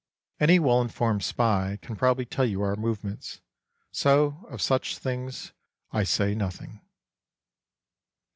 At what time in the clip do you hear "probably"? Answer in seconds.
1.95-2.25